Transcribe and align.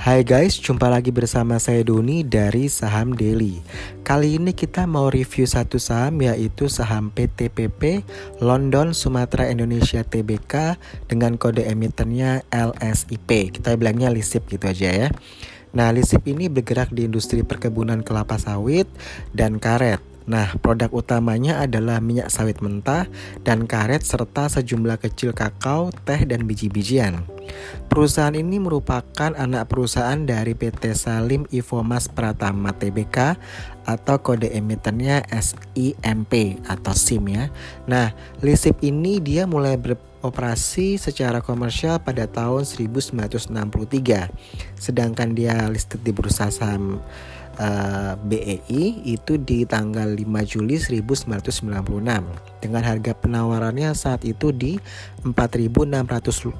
Hai 0.00 0.24
guys, 0.24 0.56
jumpa 0.56 0.88
lagi 0.88 1.12
bersama 1.12 1.60
saya 1.60 1.84
Doni 1.84 2.24
dari 2.24 2.72
Saham 2.72 3.12
Daily. 3.12 3.60
Kali 4.00 4.40
ini 4.40 4.56
kita 4.56 4.88
mau 4.88 5.12
review 5.12 5.44
satu 5.44 5.76
saham 5.76 6.24
yaitu 6.24 6.72
saham 6.72 7.12
PTPP 7.12 8.00
London 8.40 8.96
Sumatera 8.96 9.52
Indonesia 9.52 10.00
Tbk 10.00 10.80
dengan 11.04 11.36
kode 11.36 11.68
emitennya 11.68 12.48
LSIP. 12.48 13.60
Kita 13.60 13.76
bilangnya 13.76 14.08
LISIP 14.08 14.48
gitu 14.48 14.72
aja 14.72 14.88
ya. 14.88 15.08
Nah, 15.76 15.92
LISIP 15.92 16.32
ini 16.32 16.48
bergerak 16.48 16.96
di 16.96 17.04
industri 17.04 17.44
perkebunan 17.44 18.00
kelapa 18.00 18.40
sawit 18.40 18.88
dan 19.36 19.60
karet. 19.60 20.09
Nah, 20.28 20.52
produk 20.60 20.92
utamanya 20.92 21.64
adalah 21.64 22.02
minyak 22.02 22.28
sawit 22.28 22.60
mentah 22.60 23.08
dan 23.46 23.64
karet 23.64 24.04
serta 24.04 24.52
sejumlah 24.52 25.00
kecil 25.00 25.32
kakao, 25.32 25.94
teh, 26.04 26.24
dan 26.28 26.44
biji-bijian. 26.44 27.24
Perusahaan 27.90 28.34
ini 28.36 28.62
merupakan 28.62 29.34
anak 29.34 29.66
perusahaan 29.66 30.18
dari 30.22 30.54
PT 30.54 30.94
Salim 30.94 31.50
Ivomas 31.50 32.06
Pratama 32.06 32.70
Tbk 32.70 33.34
atau 33.90 34.16
kode 34.22 34.54
emitennya 34.54 35.26
SIMP 35.34 36.62
atau 36.70 36.94
SIM 36.94 37.26
ya. 37.26 37.50
Nah, 37.90 38.14
Lisip 38.38 38.78
ini 38.86 39.18
dia 39.18 39.50
mulai 39.50 39.74
beroperasi 39.74 40.96
secara 41.02 41.42
komersial 41.42 41.98
pada 41.98 42.30
tahun 42.30 42.62
1963. 42.62 44.30
Sedangkan 44.78 45.34
dia 45.34 45.66
listed 45.66 46.06
di 46.06 46.14
bursa 46.14 46.54
saham 46.54 47.02
eh, 47.60 48.16
BEI 48.16 49.04
itu 49.04 49.36
di 49.36 49.68
tanggal 49.68 50.08
5 50.08 50.24
Juli 50.48 50.80
1996 50.80 51.60
dengan 52.64 52.82
harga 52.82 53.12
penawarannya 53.12 53.92
saat 53.92 54.24
itu 54.24 54.56
di 54.56 54.80
Rp4.650 55.20 56.56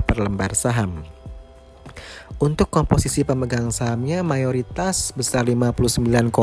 per 0.00 0.16
lembar 0.16 0.56
saham. 0.56 1.04
Untuk 2.42 2.74
komposisi 2.74 3.22
pemegang 3.22 3.70
sahamnya 3.70 4.26
mayoritas 4.26 5.14
besar 5.14 5.46
59,51% 5.46 6.34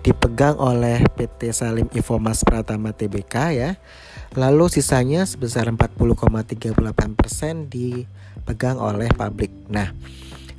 dipegang 0.00 0.56
oleh 0.56 1.04
PT 1.12 1.52
Salim 1.52 1.92
Infomas 1.92 2.40
Pratama 2.40 2.96
Tbk 2.96 3.34
ya. 3.52 3.76
Lalu 4.32 4.72
sisanya 4.72 5.28
sebesar 5.28 5.68
40,38% 5.68 7.68
dipegang 7.68 8.80
oleh 8.80 9.12
publik. 9.12 9.52
Nah, 9.68 9.92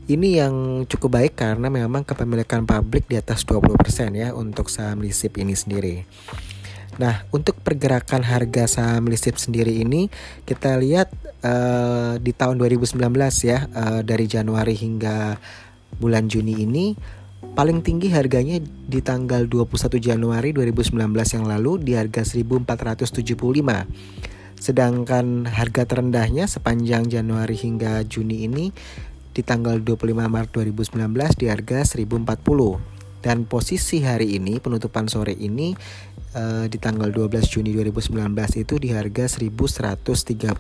ini 0.09 0.41
yang 0.41 0.85
cukup 0.89 1.21
baik 1.21 1.38
karena 1.38 1.69
memang 1.69 2.02
kepemilikan 2.02 2.65
publik 2.65 3.05
di 3.05 3.15
atas 3.15 3.45
20% 3.45 3.77
ya 4.17 4.33
untuk 4.33 4.65
saham 4.65 5.05
LISIP 5.05 5.38
ini 5.38 5.53
sendiri. 5.53 6.02
Nah, 6.97 7.23
untuk 7.31 7.61
pergerakan 7.61 8.25
harga 8.25 8.65
saham 8.67 9.05
LISIP 9.07 9.37
sendiri 9.37 9.85
ini 9.85 10.09
kita 10.49 10.75
lihat 10.81 11.13
uh, 11.45 12.17
di 12.17 12.33
tahun 12.33 12.57
2019 12.57 12.99
ya 13.45 13.69
uh, 13.69 14.02
dari 14.02 14.25
Januari 14.25 14.73
hingga 14.73 15.37
bulan 16.02 16.25
Juni 16.27 16.65
ini 16.65 16.97
paling 17.53 17.85
tinggi 17.85 18.11
harganya 18.11 18.59
di 18.65 18.99
tanggal 18.99 19.45
21 19.47 19.95
Januari 20.02 20.52
2019 20.52 20.97
yang 21.37 21.45
lalu 21.45 21.85
di 21.85 21.93
harga 21.95 22.25
1475. 22.25 23.21
Sedangkan 24.59 25.47
harga 25.47 25.87
terendahnya 25.87 26.43
sepanjang 26.52 27.07
Januari 27.07 27.55
hingga 27.55 28.03
Juni 28.03 28.43
ini 28.43 28.75
di 29.31 29.41
tanggal 29.45 29.80
25 29.81 30.16
Maret 30.16 30.52
2019 30.52 31.39
di 31.39 31.45
harga 31.47 31.85
1040 31.85 32.99
dan 33.19 33.44
posisi 33.44 33.99
hari 34.02 34.39
ini 34.39 34.63
penutupan 34.63 35.11
sore 35.11 35.36
ini 35.36 35.75
uh, 36.36 36.66
di 36.71 36.80
tanggal 36.80 37.11
12 37.11 37.52
Juni 37.52 37.75
2019 37.75 38.63
itu 38.63 38.75
di 38.80 38.95
harga 38.95 39.27
1130 39.27 40.55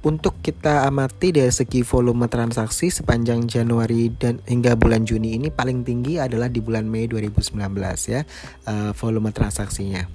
untuk 0.00 0.40
kita 0.40 0.88
amati 0.88 1.28
dari 1.28 1.52
segi 1.52 1.84
volume 1.84 2.24
transaksi 2.30 2.88
sepanjang 2.88 3.44
Januari 3.44 4.08
dan 4.16 4.40
hingga 4.48 4.72
bulan 4.78 5.04
Juni 5.04 5.36
ini 5.36 5.52
paling 5.52 5.84
tinggi 5.84 6.16
adalah 6.16 6.48
di 6.48 6.64
bulan 6.64 6.88
Mei 6.88 7.04
2019 7.04 7.60
ya 8.08 8.24
uh, 8.70 8.96
volume 8.96 9.28
transaksinya. 9.28 10.08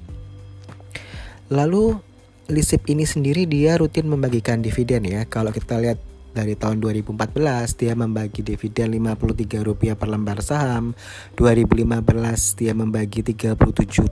Lalu 1.54 2.16
Lisip 2.46 2.86
ini 2.86 3.10
sendiri 3.10 3.50
dia 3.50 3.74
rutin 3.74 4.06
membagikan 4.06 4.62
dividen 4.62 5.02
ya. 5.02 5.26
Kalau 5.26 5.50
kita 5.50 5.82
lihat 5.82 5.98
dari 6.36 6.60
tahun 6.60 6.84
2014 6.84 7.80
dia 7.80 7.96
membagi 7.96 8.44
dividen 8.44 8.92
Rp53 9.00 9.96
per 9.96 10.08
lembar 10.12 10.44
saham 10.44 10.92
2015 11.40 12.60
dia 12.60 12.76
membagi 12.76 13.24
Rp37 13.24 14.12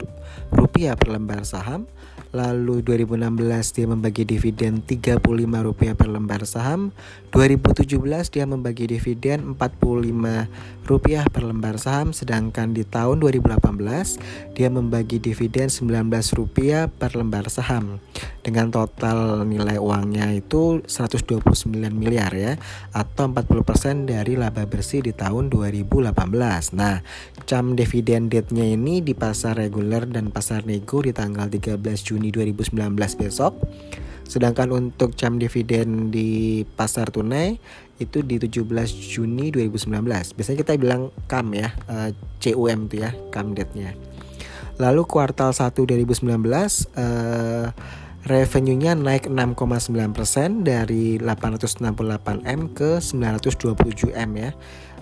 per 0.96 1.08
lembar 1.12 1.44
saham 1.44 1.84
Lalu 2.34 2.82
2016 2.82 3.78
dia 3.78 3.86
membagi 3.86 4.26
dividen 4.26 4.82
Rp35 4.82 5.94
per 5.94 6.08
lembar 6.10 6.42
saham. 6.42 6.90
2017 7.30 7.94
dia 8.34 8.42
membagi 8.42 8.90
dividen 8.90 9.54
Rp45 9.54 10.26
per 11.30 11.42
lembar 11.46 11.78
saham 11.78 12.10
sedangkan 12.10 12.74
di 12.74 12.82
tahun 12.82 13.22
2018 13.22 14.58
dia 14.58 14.66
membagi 14.66 15.22
dividen 15.22 15.70
Rp19 15.70 16.90
per 16.90 17.14
lembar 17.14 17.46
saham. 17.46 18.02
Dengan 18.44 18.68
total 18.68 19.48
nilai 19.48 19.80
uangnya 19.80 20.28
itu 20.36 20.84
129 20.84 21.64
miliar 21.96 22.28
ya 22.36 22.60
atau 22.92 23.32
40% 23.32 24.04
dari 24.04 24.36
laba 24.36 24.68
bersih 24.68 25.00
di 25.00 25.16
tahun 25.16 25.48
2018. 25.48 26.12
Nah, 26.76 27.00
cam 27.48 27.72
dividen 27.72 28.28
date-nya 28.28 28.76
ini 28.76 29.00
di 29.00 29.16
pasar 29.16 29.56
reguler 29.56 30.04
dan 30.04 30.28
pasar 30.28 30.68
nego 30.68 31.00
di 31.00 31.16
tanggal 31.16 31.48
13 31.48 31.80
Juni 32.04 32.24
Juni 32.24 32.30
2019 32.30 33.20
besok. 33.20 33.52
Sedangkan 34.24 34.72
untuk 34.72 35.12
jam 35.12 35.36
dividen 35.36 36.08
di 36.08 36.64
pasar 36.64 37.12
tunai 37.12 37.60
itu 38.00 38.24
di 38.24 38.40
17 38.40 38.64
Juni 39.12 39.52
2019. 39.52 40.32
Biasanya 40.32 40.58
kita 40.64 40.72
bilang 40.80 41.12
CAM 41.28 41.52
ya, 41.52 41.68
eh, 41.90 42.10
CUM 42.40 42.88
itu 42.88 43.04
ya, 43.04 43.12
CAM 43.28 43.52
date-nya. 43.52 43.92
Lalu 44.80 45.06
kuartal 45.06 45.54
1 45.54 45.86
2019 45.86 46.26
uh, 46.98 47.70
revenue-nya 48.24 48.96
naik 48.96 49.28
6,9% 49.28 50.64
dari 50.64 51.20
868 51.20 52.44
M 52.48 52.60
ke 52.72 52.98
927 53.00 54.16
M 54.16 54.30
ya 54.40 54.50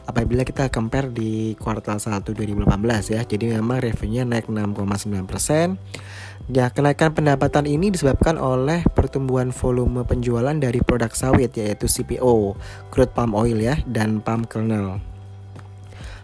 apabila 0.02 0.42
kita 0.42 0.66
compare 0.66 1.14
di 1.14 1.54
kuartal 1.54 2.02
1 2.02 2.26
2018 2.26 3.14
ya. 3.14 3.22
Jadi 3.22 3.54
memang 3.54 3.78
revenue-nya 3.78 4.26
naik 4.26 4.50
6,9%. 4.50 5.78
Ya, 6.50 6.74
kenaikan 6.74 7.14
pendapatan 7.14 7.70
ini 7.70 7.94
disebabkan 7.94 8.34
oleh 8.34 8.82
pertumbuhan 8.98 9.54
volume 9.54 10.02
penjualan 10.02 10.58
dari 10.58 10.82
produk 10.82 11.14
sawit 11.14 11.54
yaitu 11.54 11.86
CPO, 11.86 12.58
crude 12.90 13.14
palm 13.14 13.38
oil 13.38 13.62
ya, 13.62 13.78
dan 13.86 14.18
palm 14.18 14.42
kernel. 14.42 15.11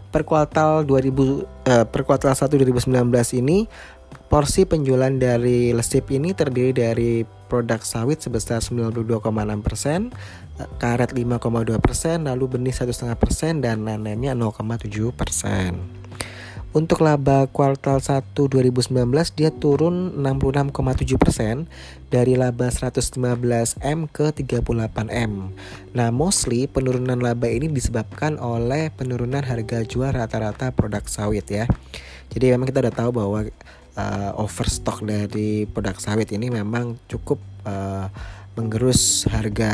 Per 0.09 0.23
kuartal 0.25 0.89
2000 0.89 1.69
eh, 1.69 1.85
per 1.85 2.03
kuartal 2.05 2.33
1 2.33 2.49
2019 2.49 3.41
ini 3.41 3.69
porsi 4.29 4.69
penjualan 4.69 5.13
dari 5.17 5.73
lesip 5.73 6.13
ini 6.13 6.37
terdiri 6.37 6.73
dari 6.73 7.25
produk 7.49 7.81
sawit 7.81 8.21
sebesar 8.21 8.61
92,6%, 8.61 10.13
karet 10.77 11.11
5,2%, 11.17 12.29
lalu 12.29 12.45
benih 12.45 12.77
1,5% 12.77 13.65
dan 13.65 13.89
lain-lainnya 13.89 14.37
0,7%. 14.37 15.99
Untuk 16.69 17.01
laba 17.01 17.49
kuartal 17.49 17.97
1 17.97 18.37
2019 18.37 18.93
dia 19.33 19.49
turun 19.49 20.13
66,7% 20.21 21.65
dari 22.13 22.37
laba 22.37 22.69
115 22.69 23.17
M 23.81 24.05
ke 24.05 24.29
38 24.37 25.09
M. 25.09 25.57
Nah, 25.97 26.09
mostly 26.13 26.69
penurunan 26.69 27.17
laba 27.25 27.49
ini 27.49 27.73
disebabkan 27.73 28.37
oleh 28.37 28.93
penurunan 28.93 29.41
harga 29.41 29.81
jual 29.81 30.13
rata-rata 30.13 30.69
produk 30.77 31.09
sawit 31.09 31.49
ya. 31.49 31.65
Jadi 32.29 32.53
memang 32.53 32.69
kita 32.69 32.85
udah 32.85 32.93
tahu 32.93 33.11
bahwa 33.17 33.49
uh, 33.97 34.31
overstock 34.37 35.01
dari 35.01 35.65
produk 35.65 35.97
sawit 35.97 36.29
ini 36.37 36.53
memang 36.53 37.01
cukup 37.09 37.41
uh, 37.65 38.13
menggerus 38.59 39.31
harga 39.31 39.71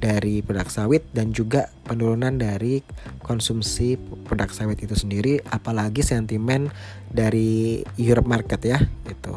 dari 0.00 0.40
produk 0.40 0.66
sawit 0.66 1.04
dan 1.12 1.30
juga 1.30 1.70
penurunan 1.84 2.34
dari 2.34 2.82
konsumsi 3.22 3.94
produk 4.26 4.50
sawit 4.50 4.80
itu 4.80 4.96
sendiri 4.96 5.38
apalagi 5.52 6.00
sentimen 6.02 6.72
dari 7.12 7.84
Europe 8.00 8.26
market 8.26 8.60
ya 8.64 8.78
gitu. 9.06 9.36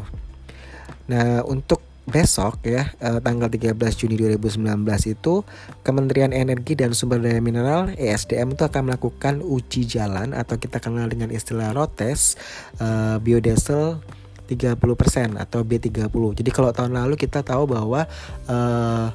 Nah, 1.11 1.45
untuk 1.45 1.83
besok 2.05 2.61
ya 2.61 2.93
eh, 3.01 3.17
tanggal 3.21 3.49
13 3.49 3.73
Juni 3.97 4.15
2019 4.17 4.61
itu 5.09 5.41
Kementerian 5.81 6.33
Energi 6.33 6.77
dan 6.77 6.93
Sumber 6.93 7.17
Daya 7.17 7.41
Mineral 7.41 7.97
ESDM 7.97 8.53
itu 8.53 8.63
akan 8.65 8.93
melakukan 8.93 9.41
uji 9.41 9.89
jalan 9.89 10.37
atau 10.37 10.61
kita 10.61 10.77
kenal 10.77 11.09
dengan 11.09 11.33
istilah 11.33 11.73
rotes 11.73 12.37
uh, 12.77 13.17
biodiesel 13.17 14.05
30% 14.47 15.41
atau 15.41 15.65
B30. 15.65 16.13
Jadi 16.37 16.49
kalau 16.53 16.69
tahun 16.69 16.95
lalu 16.95 17.17
kita 17.17 17.41
tahu 17.41 17.65
bahwa 17.65 18.05
uh, 18.45 19.09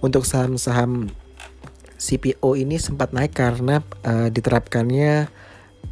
untuk 0.00 0.24
saham-saham 0.24 1.12
CPO 2.00 2.56
ini 2.56 2.80
sempat 2.80 3.12
naik 3.12 3.36
karena 3.36 3.84
uh, 4.08 4.32
diterapkannya 4.32 5.28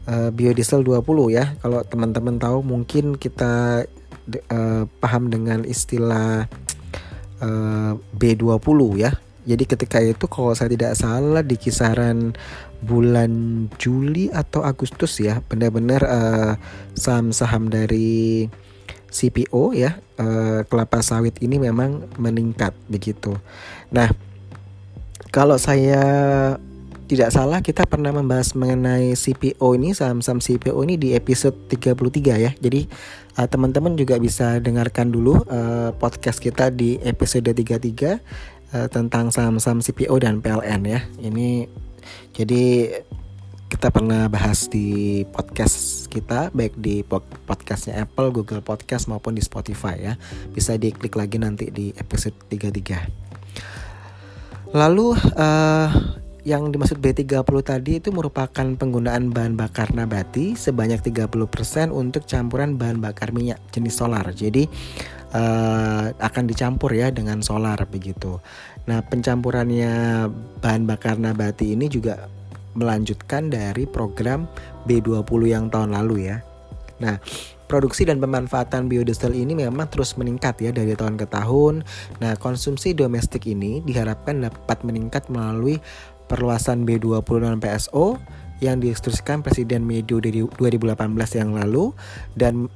uh, 0.09 0.31
biodiesel 0.33 0.81
20 0.81 1.05
ya. 1.37 1.53
Kalau 1.61 1.85
teman-teman 1.85 2.41
tahu 2.41 2.65
mungkin 2.65 3.21
kita 3.21 3.85
uh, 4.49 4.83
paham 5.01 5.29
dengan 5.29 5.69
istilah 5.69 6.49
uh, 7.45 7.93
B20 8.17 8.81
ya 8.97 9.13
Jadi 9.49 9.65
ketika 9.65 9.97
itu 10.05 10.29
kalau 10.29 10.53
saya 10.53 10.69
tidak 10.69 10.93
salah 10.93 11.41
di 11.41 11.57
kisaran 11.57 12.37
bulan 12.85 13.65
Juli 13.81 14.29
atau 14.29 14.61
Agustus 14.61 15.17
ya, 15.25 15.41
benar-benar 15.41 16.05
uh, 16.05 16.53
saham-saham 16.93 17.73
dari 17.73 18.45
CPO 19.09 19.73
ya 19.73 19.97
uh, 20.21 20.63
kelapa 20.69 21.01
sawit 21.01 21.37
ini 21.41 21.57
memang 21.57 22.05
meningkat 22.21 22.77
begitu. 22.87 23.37
Nah, 23.89 24.13
kalau 25.33 25.57
saya 25.57 26.03
tidak 27.09 27.33
salah 27.33 27.65
kita 27.65 27.89
pernah 27.89 28.13
membahas 28.13 28.53
mengenai 28.53 29.17
CPO 29.17 29.81
ini 29.81 29.97
saham-saham 29.97 30.45
CPO 30.45 30.77
ini 30.85 31.01
di 31.01 31.09
episode 31.17 31.57
33 31.73 32.45
ya. 32.45 32.53
Jadi 32.53 32.85
uh, 33.41 33.49
teman-teman 33.49 33.97
juga 33.97 34.21
bisa 34.21 34.61
dengarkan 34.61 35.09
dulu 35.09 35.41
uh, 35.49 35.97
podcast 35.97 36.37
kita 36.37 36.69
di 36.69 37.01
episode 37.01 37.49
33 37.49 37.81
uh, 38.77 38.89
tentang 38.93 39.33
saham-saham 39.33 39.81
CPO 39.81 40.21
dan 40.21 40.45
PLN 40.45 40.81
ya. 40.85 41.01
Ini 41.17 41.65
jadi 42.37 42.93
kita 43.69 43.93
pernah 43.93 44.33
bahas 44.33 44.73
di 44.73 45.21
podcast 45.29 46.09
kita 46.09 46.49
baik 46.57 46.81
di 46.81 47.05
podcastnya 47.45 48.09
Apple, 48.09 48.33
Google 48.33 48.65
Podcast 48.65 49.13
maupun 49.13 49.37
di 49.37 49.45
Spotify 49.45 50.01
ya. 50.01 50.17
Bisa 50.51 50.81
diklik 50.81 51.13
lagi 51.13 51.37
nanti 51.37 51.69
di 51.69 51.93
episode 51.93 52.33
33. 52.49 54.73
Lalu 54.73 55.13
uh, 55.37 55.89
yang 56.49 56.73
dimaksud 56.73 56.97
B30 56.97 57.45
tadi 57.61 58.01
itu 58.01 58.09
merupakan 58.09 58.67
penggunaan 58.73 59.37
bahan 59.37 59.53
bakar 59.53 59.93
nabati 59.93 60.57
sebanyak 60.57 61.05
30% 61.05 61.29
untuk 61.93 62.25
campuran 62.25 62.81
bahan 62.81 63.05
bakar 63.05 63.37
minyak 63.37 63.61
jenis 63.69 64.01
solar. 64.01 64.33
Jadi 64.33 64.65
uh, 65.37 66.09
akan 66.17 66.45
dicampur 66.49 66.97
ya 66.97 67.13
dengan 67.13 67.45
solar 67.45 67.77
begitu. 67.85 68.41
Nah, 68.89 69.05
pencampurannya 69.05 70.25
bahan 70.65 70.89
bakar 70.89 71.21
nabati 71.21 71.77
ini 71.77 71.93
juga 71.93 72.38
melanjutkan 72.79 73.51
dari 73.51 73.85
program 73.85 74.47
B20 74.87 75.43
yang 75.51 75.67
tahun 75.69 75.93
lalu 75.99 76.31
ya. 76.31 76.41
Nah, 77.03 77.19
produksi 77.67 78.07
dan 78.07 78.19
pemanfaatan 78.19 78.87
biodiesel 78.87 79.35
ini 79.35 79.55
memang 79.55 79.87
terus 79.91 80.15
meningkat 80.15 80.59
ya 80.63 80.71
dari 80.71 80.95
tahun 80.95 81.19
ke 81.19 81.27
tahun. 81.31 81.83
Nah, 82.23 82.39
konsumsi 82.39 82.95
domestik 82.95 83.45
ini 83.51 83.83
diharapkan 83.83 84.47
dapat 84.47 84.83
meningkat 84.87 85.27
melalui 85.29 85.79
perluasan 86.31 86.87
B20 86.87 87.45
dan 87.45 87.59
PSO 87.59 88.19
yang 88.59 88.83
diinstruksikan 88.83 89.43
Presiden 89.47 89.87
Medio 89.87 90.19
dari 90.19 90.43
2018 90.43 90.99
yang 91.39 91.55
lalu 91.55 91.95
dan 92.35 92.67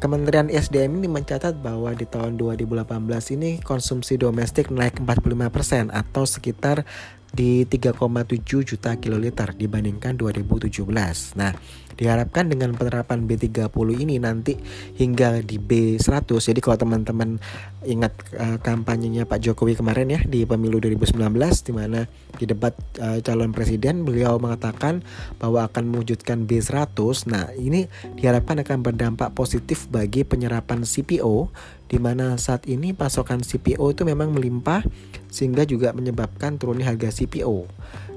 Kementerian 0.00 0.48
SDM 0.48 0.96
ini 0.96 1.12
mencatat 1.12 1.60
bahwa 1.60 1.92
di 1.92 2.08
tahun 2.08 2.40
2018 2.40 2.88
ini 3.36 3.60
konsumsi 3.60 4.16
domestik 4.16 4.72
naik 4.72 4.96
45% 5.04 5.92
atau 5.92 6.24
sekitar 6.24 6.88
di 7.30 7.64
3,7 7.66 8.66
juta 8.66 8.98
kiloliter 8.98 9.54
dibandingkan 9.54 10.18
2017. 10.18 11.38
Nah, 11.38 11.52
diharapkan 12.00 12.48
dengan 12.48 12.72
penerapan 12.72 13.28
B30 13.28 13.68
ini 14.00 14.16
nanti 14.16 14.56
hingga 14.96 15.44
di 15.44 15.60
B100 15.60 16.32
jadi 16.32 16.60
kalau 16.64 16.80
teman-teman 16.80 17.36
ingat 17.84 18.16
uh, 18.40 18.56
kampanyenya 18.56 19.28
Pak 19.28 19.44
Jokowi 19.44 19.76
kemarin 19.76 20.08
ya 20.08 20.20
di 20.24 20.48
pemilu 20.48 20.80
2019 20.80 21.20
di 21.68 21.72
mana 21.76 22.08
di 22.40 22.48
debat 22.48 22.72
uh, 23.04 23.20
calon 23.20 23.52
presiden 23.52 24.08
beliau 24.08 24.40
mengatakan 24.40 25.04
bahwa 25.36 25.68
akan 25.68 25.92
mewujudkan 25.92 26.48
B100 26.48 27.28
nah 27.28 27.52
ini 27.52 27.84
diharapkan 28.16 28.64
akan 28.64 28.80
berdampak 28.80 29.36
positif 29.36 29.84
bagi 29.92 30.24
penyerapan 30.24 30.88
CPO 30.88 31.52
di 31.90 31.98
mana 31.98 32.38
saat 32.38 32.70
ini 32.70 32.94
pasokan 32.94 33.42
CPO 33.42 33.82
itu 33.90 34.06
memang 34.06 34.30
melimpah 34.30 34.86
sehingga 35.26 35.66
juga 35.66 35.90
menyebabkan 35.90 36.54
turunnya 36.56 36.86
harga 36.86 37.10
CPO 37.10 37.66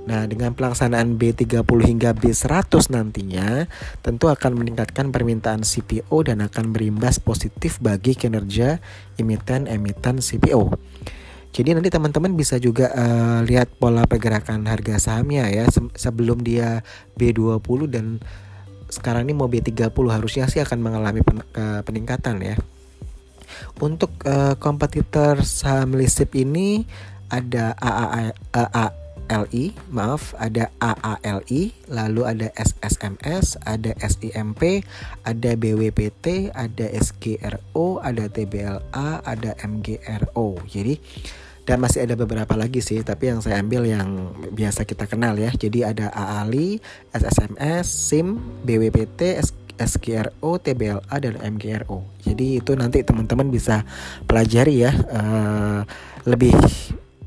Nah, 0.04 0.28
dengan 0.28 0.52
pelaksanaan 0.52 1.16
B30 1.16 1.64
hingga 1.64 2.12
B100 2.12 2.92
nantinya 2.92 3.72
tentu 4.04 4.28
akan 4.28 4.60
meningkatkan 4.60 5.16
permintaan 5.16 5.64
CPO 5.64 6.28
dan 6.28 6.44
akan 6.44 6.76
berimbas 6.76 7.24
positif 7.24 7.80
bagi 7.80 8.12
kinerja 8.12 8.84
emiten-emiten 9.16 10.20
CPO. 10.20 10.76
Jadi 11.54 11.70
nanti 11.72 11.88
teman-teman 11.88 12.34
bisa 12.36 12.58
juga 12.60 12.92
uh, 12.92 13.40
lihat 13.46 13.78
pola 13.78 14.04
pergerakan 14.10 14.66
harga 14.66 14.98
sahamnya 14.98 15.46
ya 15.54 15.70
Se 15.70 15.86
sebelum 15.94 16.42
dia 16.42 16.82
B20 17.14 17.94
dan 17.94 18.18
sekarang 18.90 19.30
ini 19.30 19.38
mau 19.38 19.48
B30 19.48 19.94
harusnya 19.94 20.50
sih 20.50 20.60
akan 20.60 20.82
mengalami 20.82 21.22
pen 21.24 21.46
uh, 21.56 21.80
peningkatan 21.86 22.44
ya. 22.44 22.58
Untuk 23.82 24.14
uh, 24.30 24.54
kompetitor 24.62 25.42
saham 25.42 25.98
lisip 25.98 26.38
ini 26.38 26.86
ada 27.34 27.74
AAA, 27.82 28.26
AA, 28.54 28.86
LI, 29.32 29.72
maaf, 29.90 30.36
ada 30.38 30.70
AALI, 30.78 31.74
lalu 31.88 32.22
ada 32.28 32.48
SSMS, 32.54 33.58
ada 33.64 33.96
SIMP, 34.04 34.84
ada 35.24 35.52
BWPT, 35.56 36.52
ada 36.52 36.86
SGRO, 36.92 38.04
ada 38.04 38.28
TBLA, 38.28 39.10
ada 39.24 39.52
MGRO. 39.64 40.60
Jadi 40.68 41.00
dan 41.64 41.80
masih 41.80 42.04
ada 42.04 42.20
beberapa 42.20 42.60
lagi 42.60 42.84
sih, 42.84 43.00
tapi 43.08 43.32
yang 43.32 43.40
saya 43.40 43.64
ambil 43.64 43.88
yang 43.88 44.36
biasa 44.52 44.84
kita 44.84 45.08
kenal 45.08 45.40
ya. 45.40 45.48
Jadi 45.48 45.88
ada 45.88 46.12
AALI, 46.12 46.84
SSMS, 47.16 47.88
SIM, 47.88 48.36
BWPT, 48.68 49.40
SGRO, 49.40 49.63
TBLA 49.78 51.16
dan 51.20 51.36
MGRO. 51.42 52.06
Jadi 52.22 52.60
itu 52.62 52.72
nanti 52.78 53.02
teman-teman 53.02 53.50
bisa 53.50 53.86
pelajari 54.26 54.86
ya 54.88 54.92
uh, 54.94 55.82
lebih 56.24 56.54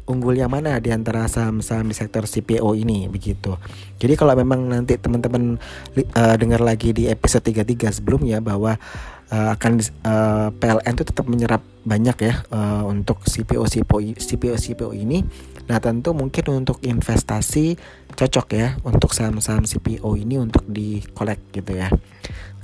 unggul 0.06 0.38
yang 0.38 0.50
mana 0.50 0.78
di 0.78 0.94
antara 0.94 1.26
saham-saham 1.26 1.90
di 1.90 1.94
sektor 1.98 2.24
CPO 2.24 2.78
ini 2.78 3.10
begitu. 3.10 3.58
Jadi 3.98 4.14
kalau 4.14 4.38
memang 4.38 4.62
nanti 4.70 4.94
teman-teman 4.96 5.58
uh, 6.14 6.36
dengar 6.38 6.62
lagi 6.62 6.94
di 6.94 7.10
episode 7.10 7.42
33 7.42 7.90
sebelumnya 8.00 8.38
bahwa 8.38 8.78
uh, 9.34 9.50
akan 9.58 9.82
uh, 10.06 10.48
PLN 10.54 10.94
itu 10.94 11.04
tetap 11.04 11.26
menyerap 11.26 11.62
banyak 11.82 12.16
ya 12.22 12.34
uh, 12.50 12.86
untuk 12.86 13.22
CPO 13.26 13.66
CPO 13.66 13.98
CPO 14.18 14.56
CPO 14.58 14.90
ini. 14.94 15.26
Nah, 15.66 15.82
tentu 15.82 16.14
mungkin 16.14 16.62
untuk 16.62 16.78
investasi 16.86 17.74
cocok 18.14 18.46
ya 18.54 18.78
untuk 18.86 19.10
saham-saham 19.10 19.66
CPO 19.66 20.14
ini 20.14 20.38
untuk 20.38 20.62
di 20.70 21.02
collect 21.10 21.50
gitu 21.50 21.74
ya. 21.74 21.90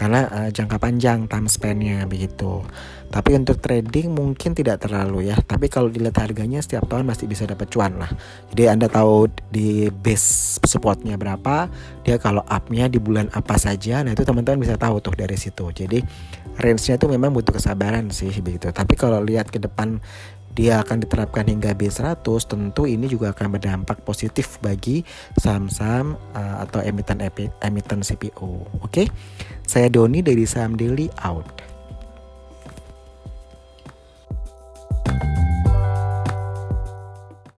Karena 0.03 0.27
uh, 0.27 0.51
jangka 0.51 0.83
panjang 0.83 1.31
time 1.31 1.47
span-nya 1.47 2.03
begitu. 2.11 2.67
Tapi 3.07 3.39
untuk 3.39 3.63
trading 3.63 4.11
mungkin 4.11 4.51
tidak 4.51 4.83
terlalu 4.83 5.31
ya. 5.31 5.39
Tapi 5.39 5.71
kalau 5.71 5.87
dilihat 5.87 6.19
harganya 6.19 6.59
setiap 6.59 6.91
tahun 6.91 7.07
masih 7.07 7.31
bisa 7.31 7.47
dapat 7.47 7.71
cuan 7.71 8.03
lah. 8.03 8.11
Jadi 8.51 8.67
Anda 8.67 8.91
tahu 8.91 9.31
di 9.47 9.87
base 9.95 10.59
supportnya 10.67 11.15
berapa, 11.15 11.71
dia 12.03 12.19
kalau 12.19 12.43
up-nya 12.51 12.91
di 12.91 12.99
bulan 12.99 13.31
apa 13.31 13.55
saja, 13.63 14.03
nah 14.03 14.11
itu 14.11 14.27
teman-teman 14.27 14.67
bisa 14.67 14.75
tahu 14.75 14.99
tuh 14.99 15.15
dari 15.15 15.39
situ. 15.39 15.71
Jadi 15.71 16.03
range-nya 16.59 16.99
itu 16.99 17.07
memang 17.07 17.31
butuh 17.31 17.55
kesabaran 17.55 18.11
sih 18.11 18.33
begitu. 18.43 18.75
Tapi 18.75 18.99
kalau 18.99 19.23
lihat 19.23 19.55
ke 19.55 19.63
depan 19.63 20.03
dia 20.53 20.85
akan 20.85 21.01
diterapkan 21.01 21.49
hingga 21.49 21.73
B100 21.73 22.21
tentu 22.45 22.85
ini 22.85 23.09
juga 23.09 23.33
akan 23.33 23.57
berdampak 23.57 24.05
positif 24.05 24.61
bagi 24.61 25.01
saham-saham 25.41 26.19
uh, 26.37 26.61
atau 26.65 26.85
emiten 26.85 27.25
emiten 27.63 28.01
CPO. 28.05 28.51
Oke. 28.85 28.85
Okay? 28.85 29.07
Saya 29.63 29.89
Doni 29.89 30.21
dari 30.21 30.45
Saham 30.45 30.77
Daily 30.77 31.09
out. 31.25 31.62